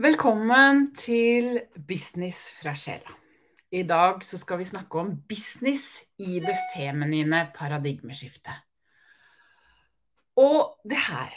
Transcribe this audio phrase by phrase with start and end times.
[0.00, 3.10] Velkommen til Business fra sjela.
[3.68, 8.64] I dag så skal vi snakke om business i det feminine paradigmeskiftet.
[10.40, 11.28] Og det her,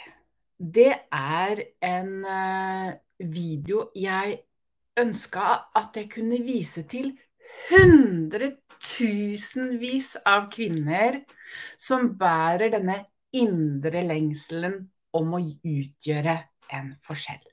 [0.56, 2.96] det er en eh,
[3.36, 4.48] video jeg
[4.96, 7.12] ønska at jeg kunne vise til
[7.68, 11.20] hundretusenvis av kvinner
[11.76, 17.44] som bærer denne indre lengselen om å utgjøre en forskjell.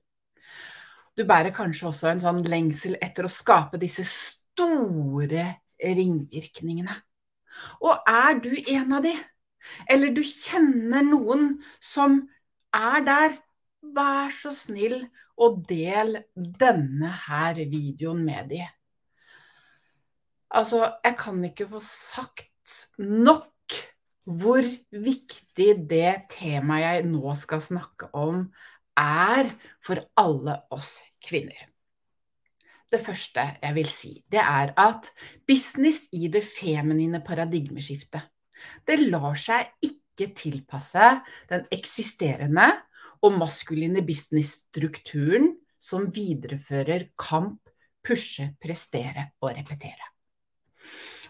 [1.17, 5.47] Du bærer kanskje også en sånn lengsel etter å skape disse store
[5.81, 6.95] ringvirkningene.
[7.83, 9.13] Og er du en av de,
[9.91, 12.21] eller du kjenner noen som
[12.75, 13.39] er der,
[13.81, 15.01] vær så snill
[15.41, 18.61] og del denne her videoen med de.
[20.51, 23.49] Altså, jeg kan ikke få sagt nok
[24.29, 28.43] hvor viktig det temaet jeg nå skal snakke om,
[29.01, 29.51] er
[29.83, 31.67] for alle oss kvinner.
[32.91, 35.09] Det første jeg vil si, det er at
[35.47, 38.25] business i det feminine paradigmeskiftet,
[38.85, 41.07] det lar seg ikke tilpasse
[41.49, 42.67] den eksisterende
[43.23, 47.61] og maskuline businessstrukturen som viderefører kamp,
[48.05, 50.11] pushe, prestere og repetere.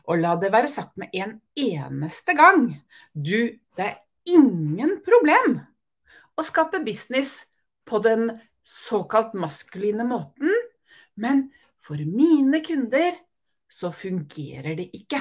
[0.09, 2.71] Og la det være sagt med en eneste gang,
[3.13, 5.59] du, det er ingen problem
[6.39, 7.43] å skape business
[7.91, 8.29] på den
[8.63, 10.51] såkalt maskuline måten,
[11.19, 11.49] men
[11.83, 13.17] for mine kunder
[13.71, 15.19] så fungerer det ikke.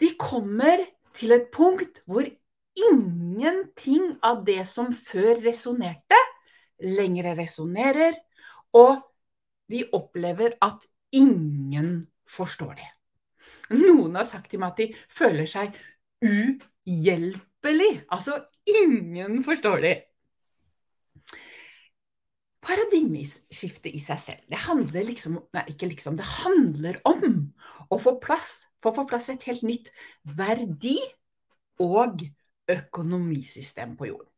[0.00, 0.82] De kommer
[1.14, 2.26] til et punkt hvor
[2.78, 6.18] ingenting av det som før resonnerte,
[6.78, 8.14] lenger resonnerer,
[8.76, 9.02] og
[9.70, 12.90] de opplever at ingen forstår det.
[13.74, 15.74] Noen har sagt til meg at de føler seg
[16.24, 17.90] uhjelpelig.
[18.12, 19.96] Altså, ingen forstår det.
[22.64, 26.16] Paradigmeskiftet i seg selv, det handler liksom Nei, liksom.
[26.18, 27.52] Det handler om
[27.88, 29.92] å få, plass, få på plass et helt nytt
[30.38, 30.98] verdi-
[31.78, 32.24] og
[32.68, 34.32] økonomisystem på jorden.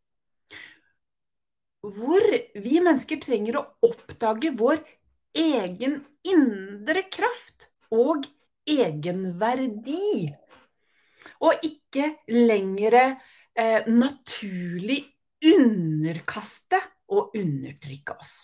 [1.81, 2.27] Hvor
[2.61, 4.83] vi mennesker trenger å oppdage vår
[5.41, 8.29] egen indre kraft og
[8.69, 10.29] egenverdi.
[11.41, 15.03] Og ikke lenger eh, naturlig
[15.41, 18.35] underkaste og undertrykke oss.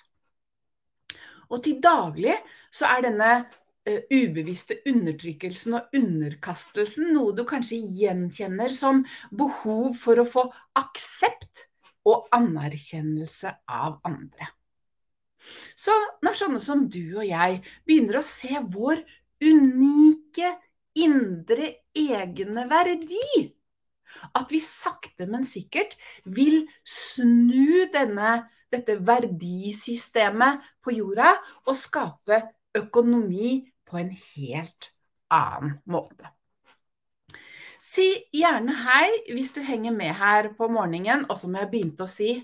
[1.50, 2.34] Og til daglig
[2.74, 10.22] så er denne uh, ubevisste undertrykkelsen og underkastelsen noe du kanskje gjenkjenner som behov for
[10.22, 10.46] å få
[10.78, 11.66] aksept
[12.06, 14.50] og anerkjennelse av andre.
[15.78, 15.94] Så
[16.24, 19.02] når sånne som du og jeg begynner å se vår
[19.44, 20.54] unike
[20.96, 23.52] indre egne verdi,
[24.38, 31.34] at vi sakte, men sikkert vil snu denne dette verdisystemet på jorda
[31.66, 32.40] og skape
[32.76, 34.90] økonomi på en helt
[35.32, 36.32] annen måte.
[37.80, 42.10] Si gjerne hei hvis du henger med her på morgenen, og som jeg begynte å
[42.10, 42.34] si.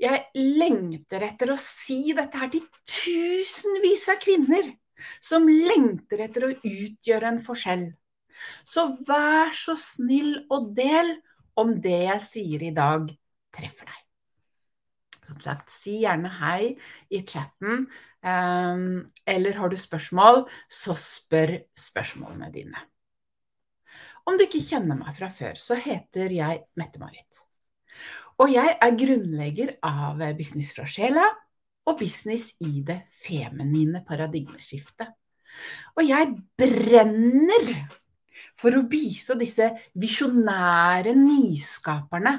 [0.00, 4.70] Jeg lengter etter å si dette her til tusenvis av kvinner
[5.20, 7.86] som lengter etter å utgjøre en forskjell.
[8.64, 11.18] Så vær så snill og del
[11.60, 13.10] om det jeg sier i dag,
[13.52, 13.99] treffer deg.
[15.40, 16.74] Sagt, si gjerne hei
[17.10, 17.86] i chatten.
[18.20, 22.82] Um, eller har du spørsmål, så spør spørsmålene dine.
[24.28, 27.40] Om du ikke kjenner meg fra før, så heter jeg Mette-Marit.
[28.40, 31.24] Og jeg er grunnlegger av Business fra sjela
[31.88, 35.10] og Business i det feminine paradigmeskiftet.
[35.98, 37.66] Og jeg brenner
[38.60, 39.66] for å bistå disse
[39.98, 42.36] visjonære nyskaperne,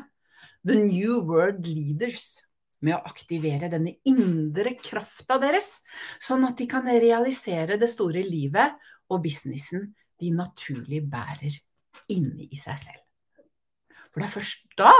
[0.63, 2.39] the new world leaders,
[2.81, 5.79] med å aktivere denne indre krafta deres,
[6.21, 8.77] sånn at de kan realisere det store livet
[9.11, 11.55] og businessen de naturlig bærer
[12.11, 13.03] inne i seg selv.
[14.11, 14.93] For det er først da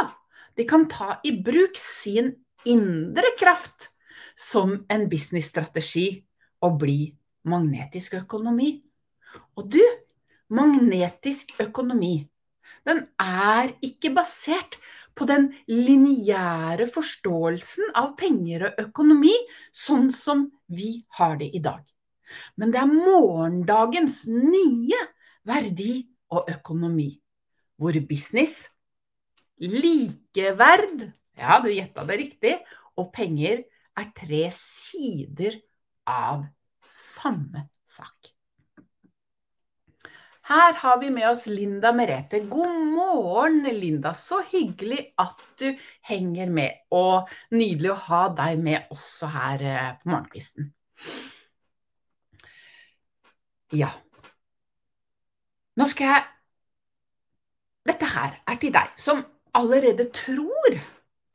[0.57, 2.33] de kan ta i bruk sin
[2.67, 3.91] indre kraft
[4.37, 6.07] som en businessstrategi
[6.65, 6.99] og bli
[7.47, 8.75] magnetisk økonomi.
[9.57, 9.81] Og du,
[10.51, 12.27] magnetisk økonomi,
[12.87, 14.77] den er ikke basert
[15.17, 19.33] på den lineære forståelsen av penger og økonomi,
[19.75, 21.83] sånn som vi har det i dag.
[22.55, 24.99] Men det er morgendagens nye
[25.47, 27.11] verdi og økonomi,
[27.75, 28.69] hvor business,
[29.61, 32.55] likeverd, ja, du gjetta det riktig,
[32.97, 33.65] og penger
[33.99, 35.59] er tre sider
[36.07, 36.45] av
[36.81, 38.31] samme sak.
[40.49, 42.39] Her har vi med oss Linda Merete.
[42.49, 44.13] God morgen, Linda.
[44.13, 45.67] Så hyggelig at du
[46.09, 46.81] henger med.
[46.91, 50.71] Og nydelig å ha deg med også her eh, på morgenkvisten.
[53.71, 53.91] Ja.
[55.79, 56.27] Nå skal jeg
[57.87, 59.23] Dette her er til deg som
[59.57, 60.75] allerede tror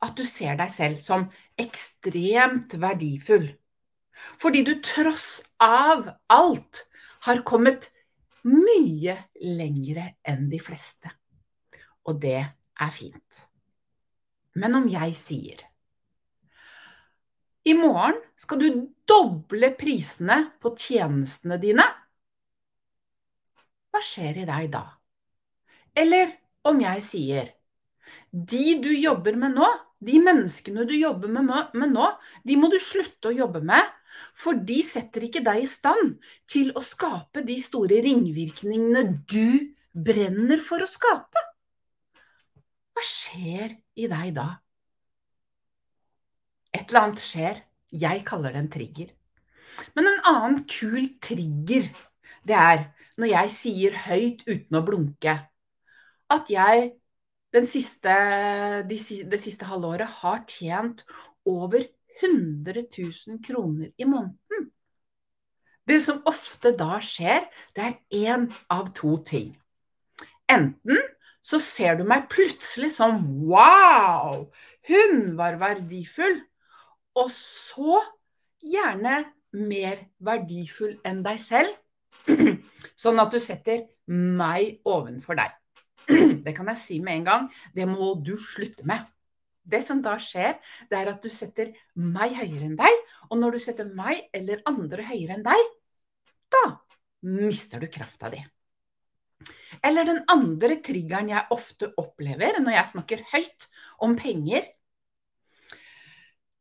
[0.05, 1.25] at du ser deg selv som
[1.59, 3.49] ekstremt verdifull.
[4.39, 6.85] Fordi du tross av alt
[7.27, 7.89] har kommet
[8.47, 11.11] mye lengre enn de fleste.
[12.07, 13.41] Og det er fint.
[14.57, 15.65] Men om jeg sier
[17.67, 18.67] i morgen skal du
[19.09, 21.83] doble prisene på tjenestene dine,
[23.91, 24.85] hva skjer i deg da?
[25.97, 26.31] Eller
[26.69, 27.49] om jeg sier
[28.31, 29.67] de du jobber med nå,
[30.03, 32.07] de menneskene du jobber med, nå,
[32.45, 33.81] de må du slutte å jobbe med,
[34.37, 36.15] for de setter ikke deg i stand
[36.49, 41.43] til å skape de store ringvirkningene du brenner for å skape.
[42.93, 44.47] Hva skjer i deg da?
[46.73, 47.63] Et eller annet skjer.
[47.87, 49.11] Jeg kaller det en trigger.
[49.95, 51.85] Men en annen kul trigger,
[52.47, 52.87] det er
[53.21, 55.35] når jeg sier høyt uten å blunke
[56.33, 56.89] at jeg
[57.67, 58.13] siste,
[58.89, 58.97] de,
[59.31, 61.05] det siste halvåret har tjent
[61.47, 61.85] over
[62.21, 64.71] 100 000 kroner i måneden.
[65.87, 67.45] Det som ofte da skjer,
[67.75, 69.53] det er én av to ting.
[70.51, 70.99] Enten
[71.47, 74.49] så ser du meg plutselig som wow,
[74.89, 76.41] hun var verdifull.
[77.17, 78.01] Og så
[78.61, 79.23] gjerne
[79.55, 81.71] mer verdifull enn deg selv.
[83.01, 85.55] Sånn at du setter meg ovenfor deg.
[86.45, 87.47] Det kan jeg si med en gang.
[87.75, 89.05] Det må du slutte med.
[89.67, 90.55] Det som da skjer,
[90.87, 93.01] det er at du setter meg høyere enn deg.
[93.27, 95.73] Og når du setter meg eller andre høyere enn deg,
[96.53, 96.63] da
[97.27, 98.39] mister du krafta di.
[99.85, 103.67] Eller den andre triggeren jeg ofte opplever når jeg snakker høyt
[104.05, 104.65] om penger,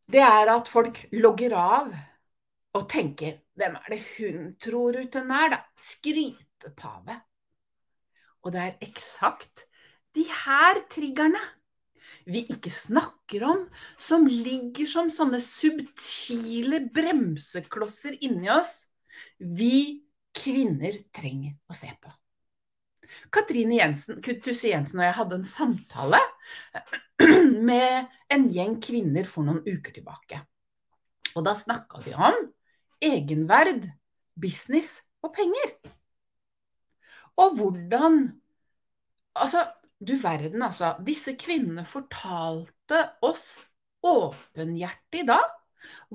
[0.06, 1.94] det er at folk logger av
[2.76, 5.58] og tenker Hvem er det hun tror hun er, da?
[5.80, 7.14] Skrytepave.
[8.46, 9.66] Og det er eksakt
[10.16, 11.42] de her triggerne
[12.26, 13.64] vi ikke snakker om,
[13.98, 18.86] som ligger som sånne subtile bremseklosser inni oss,
[19.38, 20.06] vi
[20.36, 22.10] kvinner trenger å se på.
[23.30, 26.20] Katrine Jensen, Tusse Jensen og jeg hadde en samtale
[27.70, 30.42] med en gjeng kvinner for noen uker tilbake.
[31.36, 32.40] Og da snakka vi om
[33.02, 33.86] egenverd,
[34.34, 35.76] business og penger.
[37.36, 38.20] Og hvordan
[39.36, 39.66] Altså,
[40.00, 40.94] du verden, altså.
[41.06, 43.58] Disse kvinnene fortalte oss
[44.06, 45.36] åpenhjertig da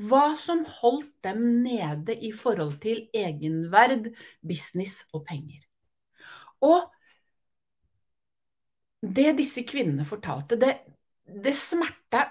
[0.10, 4.10] hva som holdt dem nede i forhold til egenverd,
[4.42, 5.62] business og penger.
[6.66, 6.90] Og
[9.02, 10.74] det disse kvinnene fortalte, det,
[11.46, 12.26] det smerta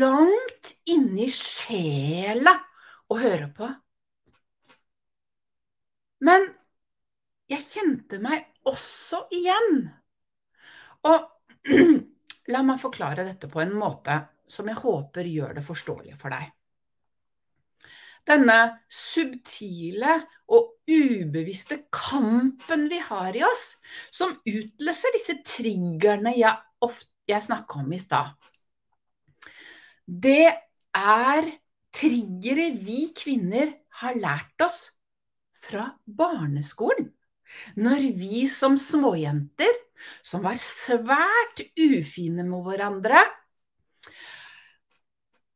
[0.00, 2.54] langt inni sjela
[3.10, 3.68] å høre på.
[6.24, 6.46] Men
[7.50, 9.82] jeg kjente meg også igjen.
[11.08, 11.26] Og
[12.52, 14.20] la meg forklare dette på en måte
[14.50, 16.48] som jeg håper gjør det forståelig for deg.
[18.28, 18.56] Denne
[18.92, 20.18] subtile
[20.52, 23.78] og ubevisste kampen vi har i oss,
[24.12, 26.52] som utløser disse triggerne jeg,
[26.84, 28.34] ofte, jeg snakka om i stad,
[30.04, 30.50] det
[30.96, 31.48] er
[31.94, 34.82] triggere vi kvinner har lært oss
[35.60, 37.08] fra barneskolen.
[37.80, 39.70] Når vi som småjenter
[40.24, 43.22] som var svært ufine med hverandre.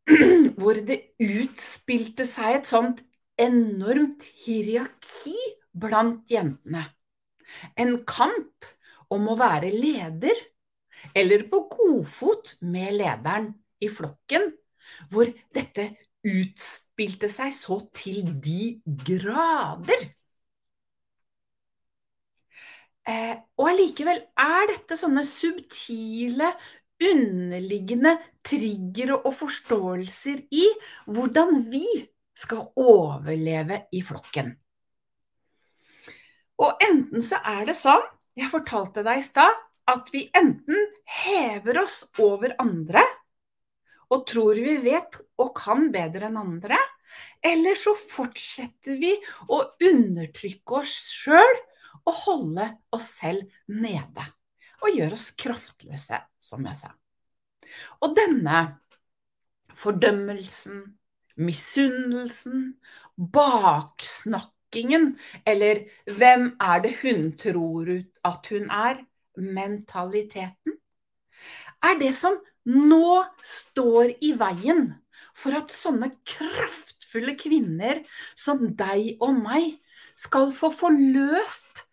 [0.60, 3.02] Hvor det utspilte seg et sånt
[3.40, 5.36] enormt hierarki
[5.74, 6.84] blant jentene.
[7.80, 8.68] En kamp
[9.12, 10.36] om å være leder,
[11.16, 13.50] eller på godfot med lederen
[13.82, 14.52] i flokken,
[15.10, 15.90] hvor dette
[16.24, 20.06] utspilte seg så til de grader.
[23.04, 26.54] Eh, og allikevel er dette sånne subtile,
[27.04, 28.14] underliggende
[28.46, 30.66] triggere og forståelser i
[31.10, 31.84] hvordan vi
[32.38, 34.54] skal overleve i flokken.
[36.62, 38.04] Og enten så er det sånn,
[38.38, 39.58] jeg fortalte deg i stad,
[39.90, 40.86] at vi enten
[41.26, 43.02] hever oss over andre
[44.14, 46.78] og tror vi vet og kan bedre enn andre,
[47.44, 49.12] eller så fortsetter vi
[49.52, 51.60] å undertrykke oss sjøl
[52.04, 54.26] å holde oss selv nede.
[54.84, 56.90] Og gjøre oss kraftløse, som jeg sa.
[58.04, 58.64] Og denne
[59.74, 60.82] fordømmelsen,
[61.40, 62.74] misunnelsen,
[63.16, 65.14] baksnakkingen,
[65.46, 67.90] eller hvem er det hun tror
[68.26, 69.02] at hun er,
[69.34, 70.76] mentaliteten,
[71.82, 72.36] er det som
[72.70, 74.86] nå står i veien
[75.36, 78.04] for at sånne kraftfulle kvinner
[78.38, 79.74] som deg og meg
[80.16, 81.84] skal få forløst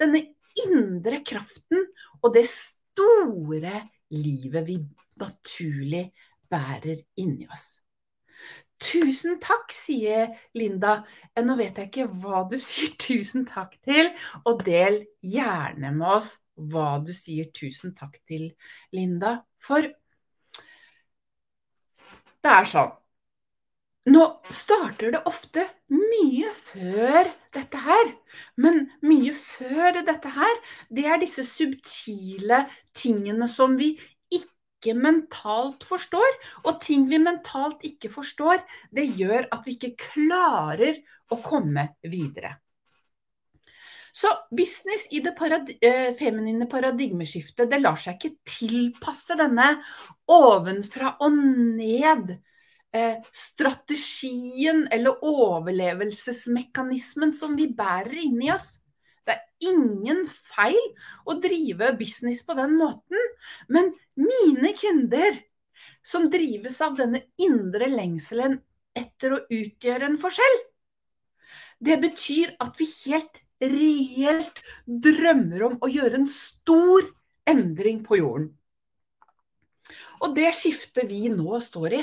[0.00, 0.22] denne
[0.66, 1.86] indre kraften
[2.20, 4.80] og det store livet vi
[5.20, 6.10] naturlig
[6.50, 7.78] bærer inni oss.
[8.80, 11.02] Tusen takk, sier Linda.
[11.36, 14.08] Eh, nå vet jeg ikke hva du sier tusen takk til,
[14.48, 16.38] og del gjerne med oss
[16.70, 18.50] hva du sier tusen takk til,
[18.96, 19.40] Linda.
[19.60, 19.84] For
[22.40, 22.96] det er sånn
[24.08, 28.14] Nå starter det ofte mye før dette her.
[28.56, 32.62] Men mye før dette her, det er disse subtile
[32.96, 33.92] tingene som vi
[34.32, 36.40] ikke mentalt forstår.
[36.64, 42.56] Og ting vi mentalt ikke forstår, det gjør at vi ikke klarer å komme videre.
[44.16, 49.74] Så business i det parad eh, feminine paradigmeskiftet, det lar seg ikke tilpasse denne
[50.26, 52.32] ovenfra og ned
[52.96, 58.68] eh, strategien eller overlevelsesmekanismen som vi bærer inni oss.
[59.26, 60.94] Det er ingen feil
[61.28, 63.18] å drive business på den måten,
[63.68, 65.32] men mine kunder
[66.02, 68.62] som drives av denne indre lengselen
[68.96, 70.58] etter å utgjøre en forskjell,
[71.80, 77.06] det betyr at vi helt reelt drømmer om å gjøre en stor
[77.48, 78.50] endring på jorden.
[80.20, 82.02] Og det skiftet vi nå står i,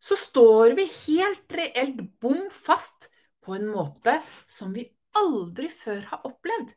[0.00, 3.10] så står vi helt reelt bom fast
[3.44, 6.72] på en måte som vi aldri før har opplevd.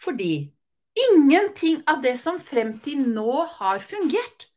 [0.00, 0.32] Fordi
[1.10, 4.48] ingenting av det som frem til nå har fungert,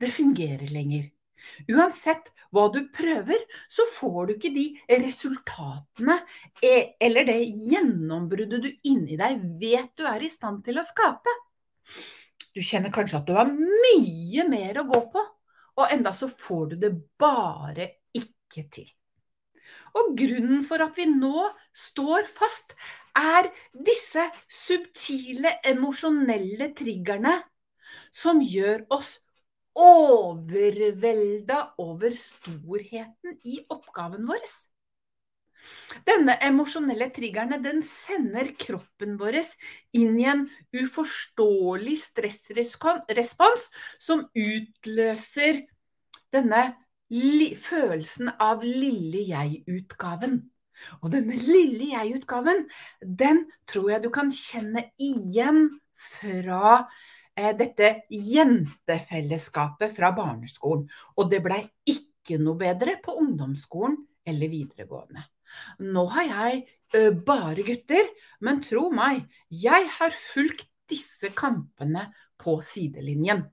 [0.00, 1.12] det fungerer lenger.
[1.70, 3.38] Uansett hva du prøver,
[3.68, 4.66] så får du ikke de
[5.04, 6.18] resultatene
[6.64, 7.38] e, eller det
[7.70, 11.32] gjennombruddet du inni deg vet du er i stand til å skape.
[12.56, 15.24] Du kjenner kanskje at du har mye mer å gå på,
[15.76, 18.88] og enda så får du det bare ikke til.
[19.98, 22.74] Og grunnen for at vi nå står fast,
[23.16, 27.34] er disse subtile emosjonelle triggerne
[28.14, 29.16] som gjør oss
[29.76, 34.44] overvelda over storheten i oppgaven vår.
[36.06, 39.38] Denne emosjonelle triggerne den sender kroppen vår
[39.96, 40.44] inn i en
[40.76, 43.70] uforståelig stressrespons
[44.02, 45.64] som utløser
[46.34, 46.62] denne
[47.62, 50.40] følelsen av lille jeg-utgaven.
[51.00, 52.66] Og denne lille jeg-utgaven,
[53.00, 55.68] den tror jeg du kan kjenne igjen
[56.18, 56.82] fra
[57.36, 60.84] eh, dette jentefellesskapet fra barneskolen.
[61.16, 63.96] Og det blei ikke noe bedre på ungdomsskolen
[64.26, 65.24] eller videregående.
[65.82, 66.62] Nå har jeg
[66.96, 68.08] ø, bare gutter,
[68.40, 72.08] men tro meg, jeg har fulgt disse kampene
[72.40, 73.44] på sidelinjen.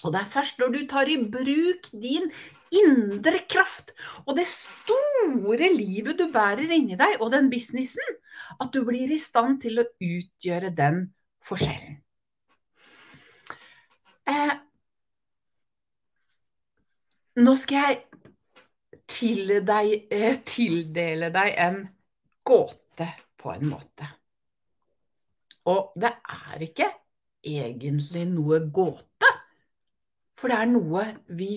[0.00, 2.30] Og det er først når du tar i bruk din
[2.70, 3.90] indre kraft
[4.24, 8.14] og det store livet du bærer inni deg, og den businessen,
[8.60, 11.02] at du blir i stand til å utgjøre den
[11.44, 11.98] forskjellen.
[14.30, 14.54] Eh,
[17.40, 18.09] nå skal jeg
[19.10, 21.82] til deg, eh, tildele deg en
[22.46, 23.08] gåte,
[23.40, 24.06] på en måte.
[25.72, 26.88] Og det er ikke
[27.44, 29.30] egentlig noe gåte.
[30.36, 31.04] For det er noe
[31.36, 31.54] vi,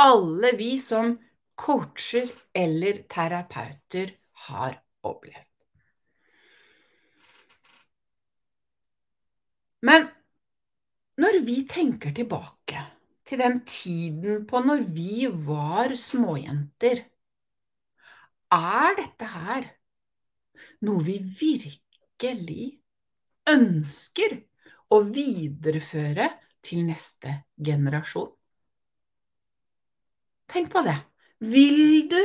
[0.00, 1.14] alle vi som
[1.60, 4.16] coacher eller terapeuter,
[4.48, 5.46] har opplevd.
[9.84, 10.08] Men
[11.20, 12.80] når vi tenker tilbake
[13.30, 17.04] til den tiden på når vi var småjenter,
[18.50, 19.68] er dette her
[20.86, 22.64] noe vi virkelig
[23.50, 24.34] ønsker
[24.90, 26.26] å videreføre
[26.66, 28.32] til neste generasjon.
[30.50, 30.96] Tenk på det.
[31.46, 32.18] Vil du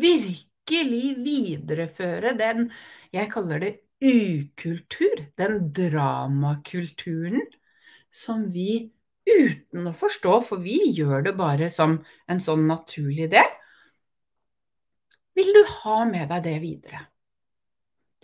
[0.00, 2.70] virkelig videreføre den,
[3.12, 7.44] jeg kaller det ukultur, den dramakulturen
[8.10, 8.95] som vi
[9.26, 11.98] uten å forstå, for vi gjør det bare som
[12.30, 13.52] en sånn naturlig del,
[15.36, 17.02] vil du ha med deg det videre?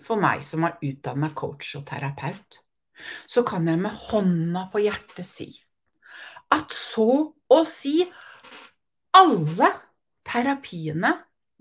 [0.02, 2.62] For meg som har utdanna coach og terapeut,
[3.26, 5.50] så kan jeg med hånda på hjertet si
[6.52, 8.02] at så å si
[9.16, 9.68] alle
[10.28, 11.12] terapiene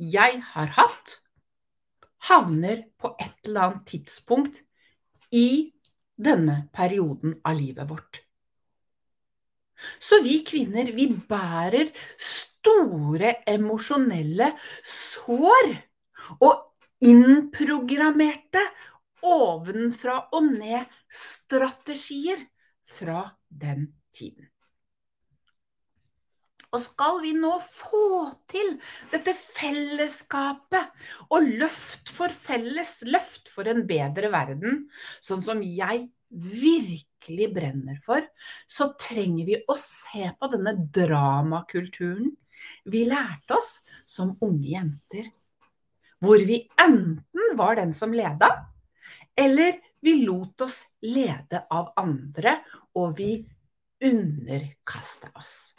[0.01, 1.19] jeg har hatt,
[2.31, 4.61] havner på et eller annet tidspunkt
[5.35, 5.71] i
[6.17, 8.21] denne perioden av livet vårt.
[9.99, 14.51] Så vi kvinner, vi bærer store emosjonelle
[14.85, 15.73] sår
[16.39, 16.67] og
[17.01, 18.61] innprogrammerte
[19.25, 22.41] ovenfra og ned-strategier
[22.91, 24.47] fra den tiden.
[26.71, 28.77] Og skal vi nå få til
[29.11, 34.85] dette fellesskapet og løft for felles, løft for en bedre verden,
[35.19, 37.10] sånn som jeg virkelig
[37.53, 38.25] brenner for,
[38.67, 42.31] så trenger vi å se på denne dramakulturen
[42.83, 45.29] vi lærte oss som unge jenter.
[46.21, 48.49] Hvor vi enten var den som leda,
[49.35, 52.59] eller vi lot oss lede av andre,
[52.97, 53.31] og vi
[54.01, 55.73] underkasta oss.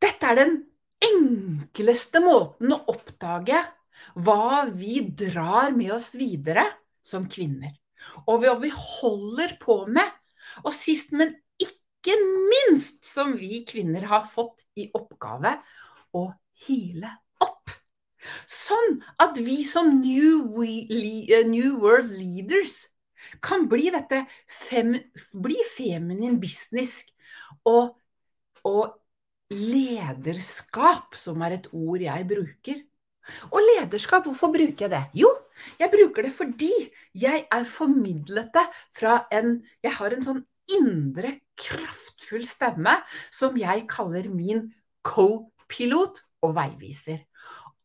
[0.00, 0.56] Dette er den
[1.04, 3.60] enkleste måten å oppdage
[4.16, 6.64] hva vi drar med oss videre
[7.04, 7.79] som kvinner.
[8.26, 10.06] Og hva vi holder på med.
[10.64, 15.58] Og sist, men ikke minst, som vi kvinner har fått i oppgave
[16.16, 16.30] å
[16.66, 17.12] hile
[17.44, 17.74] opp.
[18.50, 20.86] Sånn at vi som New, we,
[21.48, 22.86] new World Leaders
[23.44, 24.94] kan bli dette fem,
[25.36, 27.02] bli feminin business
[27.68, 27.94] og,
[28.64, 28.96] og
[29.50, 32.82] lederskap, som er et ord jeg bruker.
[33.50, 35.02] Og lederskap, hvorfor bruker jeg det?
[35.22, 35.30] Jo,
[35.80, 36.72] jeg bruker det fordi
[37.18, 42.94] jeg er formidlet det fra en Jeg har en sånn indre, kraftfull stemme
[43.34, 44.68] som jeg kaller min
[45.06, 47.24] co-pilot og veiviser.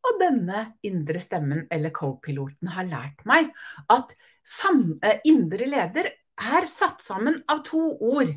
[0.05, 3.49] Og denne indre stemmen, eller co-piloten, har lært meg
[3.89, 4.13] at
[4.45, 8.29] sam, indre leder er satt sammen av to ord.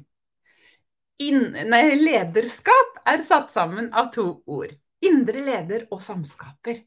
[1.19, 4.73] In, nei, lederskap er satt sammen av to ord.
[5.05, 6.81] Indre leder og samskaper.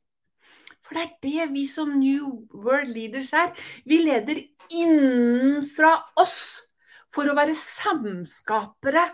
[0.92, 3.54] For det er det vi som New World Leaders er.
[3.88, 4.42] Vi leder
[4.76, 6.66] innenfra oss
[7.16, 9.06] for å være samskapere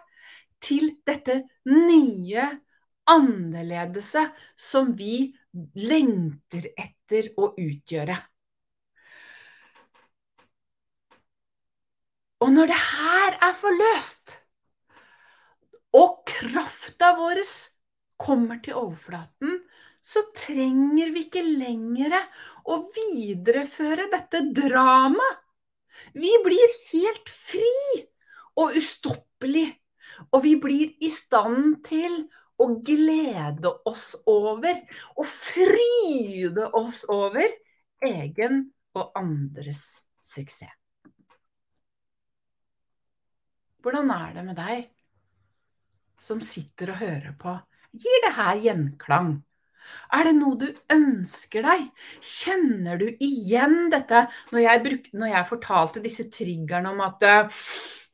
[0.58, 2.48] til dette nye,
[3.14, 4.26] annerledese
[4.58, 5.28] som vi
[5.78, 8.18] lengter etter å utgjøre.
[12.42, 14.40] Og når det her er forløst,
[15.94, 17.46] og krafta vår
[18.18, 19.62] kommer til overflaten,
[20.08, 22.16] så trenger vi ikke lenger
[22.68, 25.44] å videreføre dette dramaet.
[26.14, 28.00] Vi blir helt fri
[28.62, 29.68] og ustoppelig.
[30.32, 32.22] Og vi blir i stand til
[32.58, 34.80] å glede oss over
[35.18, 37.52] og fryde oss over
[38.08, 39.84] egen og andres
[40.26, 40.72] suksess.
[43.84, 44.88] Hvordan er det med deg?
[46.20, 47.54] som sitter og hører på,
[47.94, 49.36] gir det her gjenklang?
[50.16, 51.90] Er det noe du ønsker deg?
[52.24, 57.28] Kjenner du igjen dette når jeg, brukte, når jeg fortalte disse triggerne om at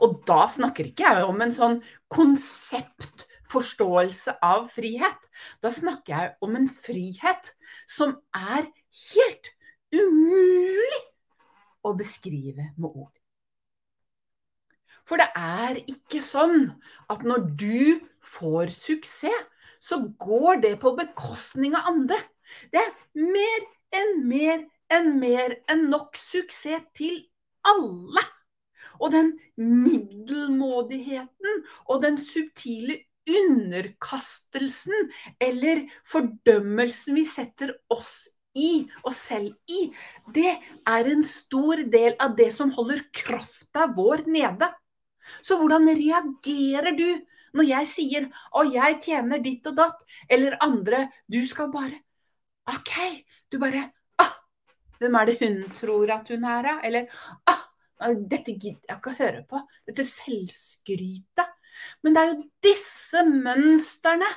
[0.00, 5.28] Og da snakker ikke jeg om en sånn konsept forståelse av frihet.
[5.62, 7.52] Da snakker jeg om en frihet
[7.88, 8.68] som er
[9.12, 9.52] helt
[9.94, 11.02] umulig
[11.86, 13.12] å beskrive med ord.
[15.06, 16.72] For det er ikke sånn
[17.12, 19.44] at når du får suksess,
[19.78, 22.18] så går det på bekostning av andre.
[22.72, 27.28] Det er mer enn mer enn mer enn nok suksess til
[27.66, 28.22] alle.
[28.96, 35.10] Og den middelmådigheten og den subtile underkastelsen
[35.42, 39.90] eller fordømmelsen vi setter oss i, og selv i,
[40.32, 40.54] det
[40.88, 44.70] er en stor del av det som holder krafta vår nede.
[45.42, 47.08] Så hvordan reagerer du
[47.56, 52.02] når jeg sier 'Å, jeg tjener ditt og datt', eller andre 'Du skal bare'
[52.66, 53.24] OK.
[53.50, 54.32] Du bare ah,
[54.98, 56.80] Hvem er det hun tror at hun er, da?
[56.84, 57.06] Eller
[57.46, 57.62] ah,
[58.00, 59.60] dette gidder jeg ikke å høre på.
[59.86, 61.52] Dette selvskrytet.
[62.02, 64.28] Men det er jo disse mønstrene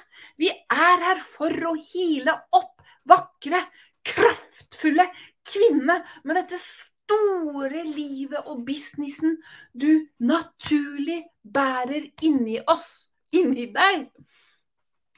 [0.42, 3.62] vi er her for å hile opp vakre,
[4.06, 5.06] kraftfulle
[5.50, 9.40] kvinner med dette store livet og businessen
[9.74, 14.10] du naturlig bærer inni oss, inni deg.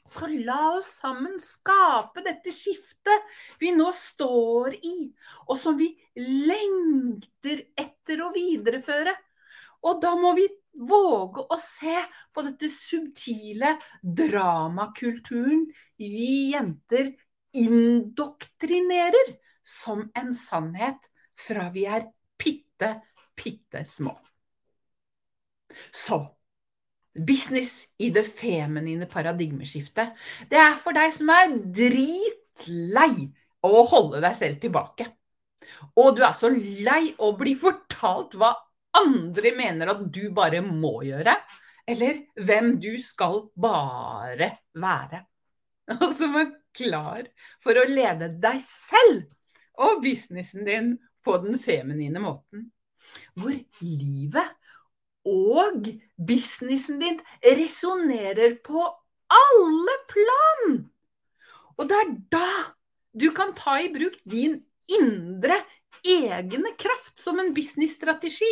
[0.07, 3.27] Så la oss sammen skape dette skiftet
[3.61, 4.95] vi nå står i,
[5.47, 9.13] og som vi lengter etter å videreføre.
[9.87, 11.97] Og da må vi våge å se
[12.33, 15.65] på dette subtile dramakulturen
[15.99, 17.11] vi jenter
[17.57, 22.07] indoktrinerer som en sannhet fra vi er
[22.39, 22.95] bitte,
[23.37, 24.15] bitte små.
[25.91, 26.23] Så
[27.11, 30.15] business i det feminine paradigmeskiftet,
[30.49, 33.27] det er for deg som er dritlei
[33.67, 35.09] å holde deg selv tilbake.
[35.99, 38.53] Og du er så lei å bli fortalt hva
[38.97, 41.35] andre mener at du bare må gjøre,
[41.89, 45.23] eller hvem du skal bare være.
[45.99, 47.27] Og som er klar
[47.63, 49.31] for å lede deg selv
[49.81, 50.93] og businessen din
[51.25, 52.69] på den feminine måten.
[53.35, 54.71] Hvor livet
[55.27, 58.83] og businessen din resonnerer på
[59.31, 60.77] alle plan.
[61.77, 62.49] Og det er da
[63.11, 64.59] du kan ta i bruk din
[64.91, 65.57] indre
[66.07, 68.49] egne kraft som en businessstrategi,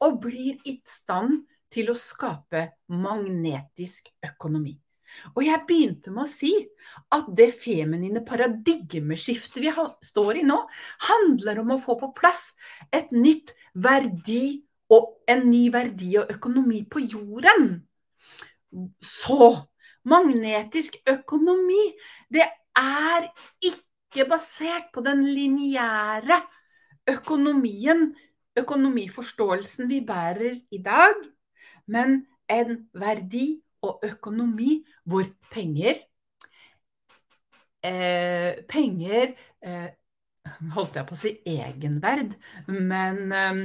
[0.00, 4.74] og blir i stand til å skape magnetisk økonomi.
[5.34, 6.52] Og jeg begynte med å si
[7.14, 9.72] at det feminine paradigmeskiftet vi
[10.06, 10.58] står i nå,
[11.08, 12.50] handler om å få på plass
[12.94, 17.72] et nytt verdi- og en ny verdi og økonomi på jorden.
[19.02, 19.50] Så
[20.10, 21.90] magnetisk økonomi,
[22.30, 22.46] det
[22.78, 23.28] er
[23.66, 26.40] ikke basert på den lineære
[27.10, 28.10] økonomien,
[28.58, 31.14] økonomiforståelsen vi bærer i dag,
[31.86, 35.94] men en verdi og økonomi hvor penger
[37.86, 39.32] eh, Penger
[39.62, 39.88] eh,
[40.74, 42.32] Holdt jeg på å si egenverd,
[42.66, 43.60] men eh,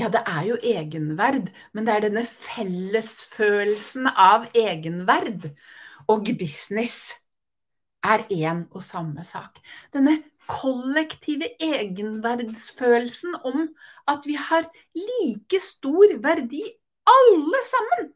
[0.00, 5.50] ja, det er jo egenverd, men det er denne fellesfølelsen av egenverd
[6.10, 7.12] og business
[8.02, 9.60] er én og samme sak.
[9.94, 10.18] Denne
[10.50, 13.68] kollektive egenverdsfølelsen om
[14.10, 16.64] at vi har like stor verdi
[17.08, 18.10] alle sammen.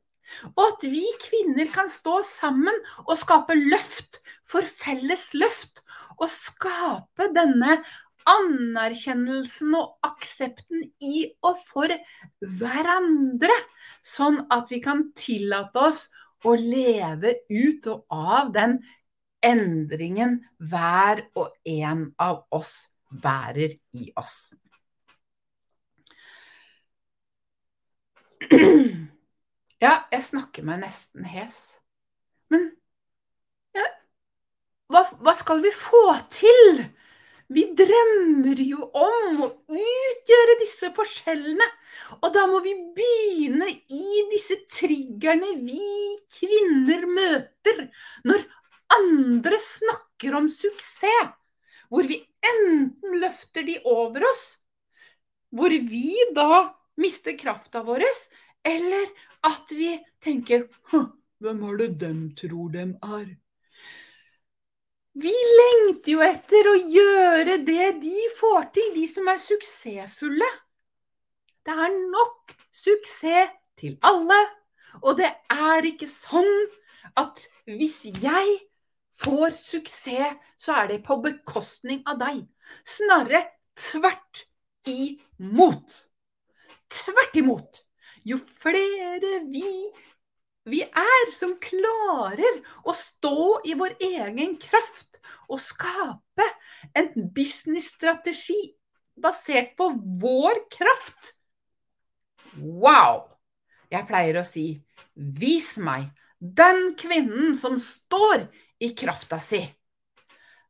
[0.57, 2.75] Og at vi kvinner kan stå sammen
[3.07, 5.83] og skape løft for felles løft.
[6.19, 7.79] Og skape denne
[8.27, 11.93] anerkjennelsen og aksepten i og for
[12.41, 13.55] hverandre,
[14.03, 16.07] sånn at vi kan tillate oss
[16.47, 18.81] å leve ut og av den
[19.45, 24.51] endringen hver og en av oss bærer i oss.
[29.83, 31.77] Ja, jeg snakker meg nesten hes.
[32.53, 32.71] Men
[33.77, 33.85] ja,
[34.93, 36.87] hva, hva skal vi få til?
[37.53, 41.67] Vi drømmer jo om å utgjøre disse forskjellene.
[42.19, 45.91] Og da må vi begynne i disse triggerne vi
[46.39, 47.85] kvinner møter
[48.27, 48.43] når
[48.93, 51.35] andre snakker om suksess.
[51.91, 54.59] Hvor vi enten løfter de over oss,
[55.55, 58.03] hvor vi da mister krafta vår,
[58.67, 59.07] eller
[59.47, 59.93] at vi
[60.25, 60.67] tenker
[61.39, 63.27] Hvem er det dem tror dem er?
[65.17, 70.49] Vi lengter jo etter å gjøre det de får til, de som er suksessfulle.
[71.65, 74.39] Det er nok suksess til alle.
[75.05, 76.53] Og det er ikke sånn
[77.21, 78.59] at hvis jeg
[79.23, 82.43] får suksess, så er det på bekostning av deg.
[82.87, 83.45] Snarere
[83.79, 84.47] tvert
[84.89, 85.97] imot.
[86.93, 87.83] Tvert imot.
[88.27, 89.71] Jo flere vi
[90.67, 96.47] vi er som klarer å stå i vår egen kraft og skape
[96.99, 98.59] en businessstrategi
[99.23, 101.37] basert på vår kraft.
[102.59, 103.29] Wow!
[103.95, 104.67] Jeg pleier å si
[105.15, 108.49] vis meg den kvinnen som står
[108.83, 109.63] i krafta si.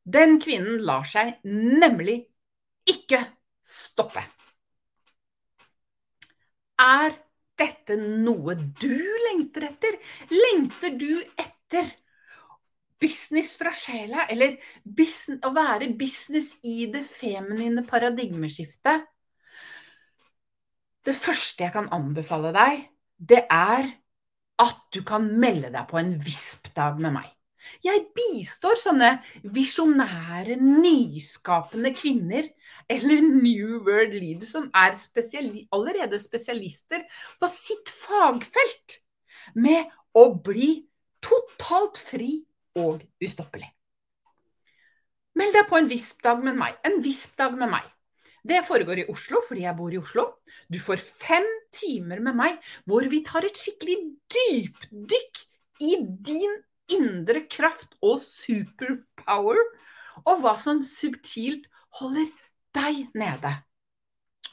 [0.06, 2.20] Den kvinnen lar seg nemlig
[2.86, 3.18] ikke
[3.66, 4.22] stoppe.
[6.78, 7.16] Er
[7.58, 9.96] dette noe du lengter etter?
[10.30, 11.88] Lengter du etter
[13.00, 14.56] business fra sjela, eller
[15.44, 19.04] å være business i det feminine paradigmeskiftet?
[21.06, 23.90] Det første jeg kan anbefale deg, det er
[24.62, 27.35] at du kan melde deg på en VISP-dag med meg.
[27.84, 29.10] Jeg bistår sånne
[29.54, 32.48] visjonære, nyskapende kvinner
[32.90, 37.04] eller New World Leaders som er spesiali allerede spesialister
[37.40, 39.00] på sitt fagfelt,
[39.54, 40.86] med å bli
[41.22, 42.40] totalt fri
[42.78, 43.68] og ustoppelig.
[45.36, 46.78] Meld deg på en visp-dag med meg.
[46.86, 47.84] En visp-dag med meg.
[48.46, 50.24] Det foregår i Oslo fordi jeg bor i Oslo.
[50.70, 53.96] Du får fem timer med meg hvor vi tar et skikkelig
[54.32, 55.42] dypdykk
[55.84, 55.96] i
[56.28, 56.54] din
[56.92, 59.60] indre kraft og superpower,
[60.24, 61.66] og hva som subtilt
[61.98, 62.28] holder
[62.76, 63.52] deg nede.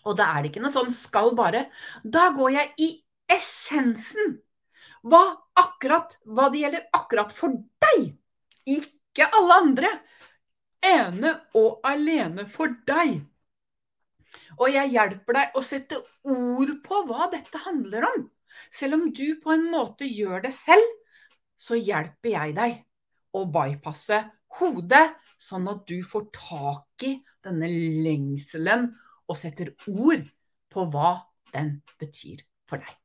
[0.04, 1.67] Og da er det ikke noe sånn skal bare.
[2.04, 2.89] Da går jeg i
[3.32, 4.39] essensen.
[5.04, 5.22] Hva
[5.60, 8.13] akkurat hva det gjelder akkurat for deg,
[8.67, 9.91] ikke alle andre.
[10.84, 13.22] Ene og alene for deg.
[14.60, 18.26] Og jeg hjelper deg å sette ord på hva dette handler om.
[18.72, 20.84] Selv om du på en måte gjør det selv,
[21.63, 22.80] så hjelper jeg deg
[23.34, 24.19] å bypasse
[24.60, 25.06] hodet,
[25.39, 27.69] sånn at du får tak i denne
[28.06, 28.89] lengselen
[29.28, 30.28] og setter ord
[30.73, 31.15] på hva
[31.54, 32.97] den betyr for deg.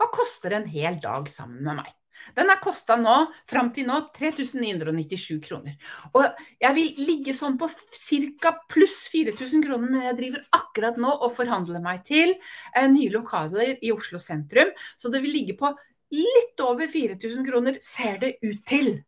[0.00, 1.96] Hva koster en hel dag sammen med meg?
[2.36, 3.14] Den er kosta nå,
[3.48, 5.76] fram til nå, 3997 kroner.
[6.16, 6.26] Og
[6.60, 8.52] jeg vil ligge sånn på ca.
[8.72, 13.78] pluss 4000 kroner, men jeg driver akkurat nå og forhandler meg til eh, nye lokaler
[13.80, 14.72] i Oslo sentrum.
[15.00, 15.72] Så det vil ligge på
[16.14, 19.02] litt over 4000 kroner, ser det ut til.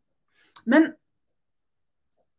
[0.71, 0.93] Men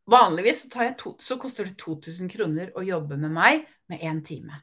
[0.10, 4.56] vanligvis så, to, så koster det 2000 kroner å jobbe med meg med én time.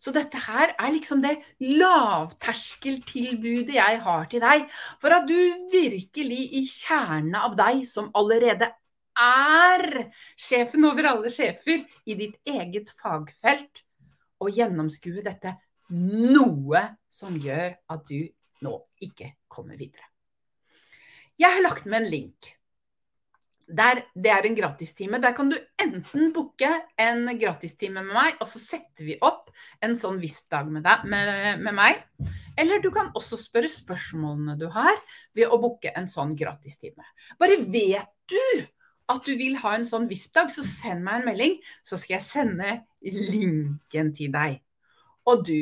[0.00, 1.38] Så dette her er liksom det
[1.80, 4.66] lavterskeltilbudet jeg har til deg,
[5.00, 5.38] for at du
[5.72, 8.66] virkelig i kjernen av deg, som allerede
[9.20, 13.84] er sjefen over alle sjefer i ditt eget fagfelt,
[14.40, 15.50] og gjennomskue dette
[15.90, 16.80] noe
[17.12, 18.30] som gjør at du
[18.64, 20.06] nå ikke kommer videre.
[21.40, 22.54] Jeg har lagt med en link
[23.70, 25.20] der, det er en gratistime.
[25.22, 29.50] Der kan du enten booke en gratistime med meg, og så setter vi opp
[29.84, 32.02] en sånn VISP-dag med, med, med, meg.
[32.58, 34.96] Eller du kan også spørre spørsmålene du har,
[35.36, 37.06] ved å booke en sånn gratistime.
[37.40, 38.66] Bare vet du
[39.10, 42.26] at du vil ha en sånn VISP-dag, så send meg en melding, så skal jeg
[42.26, 44.60] sende linken til deg.
[45.30, 45.56] Og du,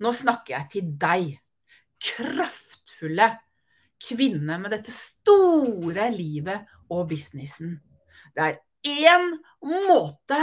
[0.00, 1.30] nå snakker jeg til deg.
[2.00, 3.28] Kraftfulle
[4.00, 7.76] kvinne med dette store livet og businessen.
[8.34, 8.60] Det er
[9.10, 9.32] én
[9.66, 10.40] måte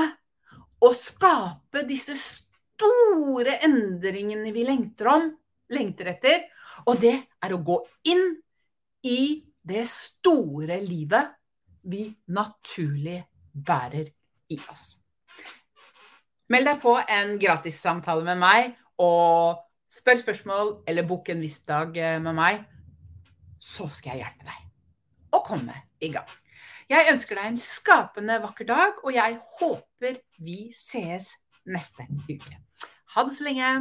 [0.84, 5.26] å skape disse store endringene vi lengter om,
[5.74, 6.46] lengter etter,
[6.86, 7.80] og det er å gå
[8.12, 8.30] inn
[9.08, 11.34] i det store livet
[11.88, 13.18] vi naturlig
[13.52, 14.08] bærer
[14.54, 14.92] i oss.
[16.48, 21.96] Meld deg på en gratissamtale med meg, og spør spørsmål eller book en viss dag
[22.24, 22.66] med meg
[23.60, 26.28] så skal jeg hjelpe deg å komme i gang.
[26.88, 31.34] Jeg ønsker deg en skapende vakker dag, og jeg håper vi sees
[31.68, 32.60] neste uke.
[33.16, 33.72] Ha det så lenge.